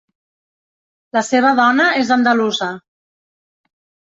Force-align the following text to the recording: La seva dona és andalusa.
La 1.17 1.23
seva 1.27 1.51
dona 1.59 1.85
és 2.01 2.11
andalusa. 2.17 2.71